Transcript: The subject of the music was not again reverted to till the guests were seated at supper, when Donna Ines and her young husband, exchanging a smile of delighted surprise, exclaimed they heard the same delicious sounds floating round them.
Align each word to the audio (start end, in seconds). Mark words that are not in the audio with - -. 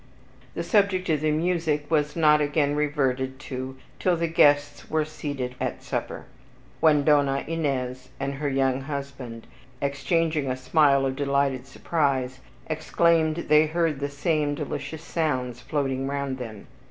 The 0.55 0.63
subject 0.63 1.09
of 1.09 1.21
the 1.21 1.29
music 1.29 1.85
was 1.91 2.15
not 2.15 2.41
again 2.41 2.73
reverted 2.75 3.37
to 3.41 3.77
till 3.99 4.17
the 4.17 4.25
guests 4.27 4.89
were 4.89 5.05
seated 5.05 5.53
at 5.61 5.83
supper, 5.83 6.25
when 6.79 7.03
Donna 7.03 7.43
Ines 7.47 8.09
and 8.19 8.33
her 8.33 8.49
young 8.49 8.81
husband, 8.81 9.45
exchanging 9.79 10.49
a 10.49 10.57
smile 10.57 11.05
of 11.05 11.15
delighted 11.15 11.67
surprise, 11.67 12.39
exclaimed 12.65 13.35
they 13.47 13.67
heard 13.67 13.99
the 13.99 14.09
same 14.09 14.55
delicious 14.55 15.03
sounds 15.03 15.61
floating 15.61 16.07
round 16.07 16.39
them. 16.39 16.65